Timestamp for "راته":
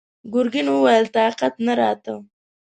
1.79-2.13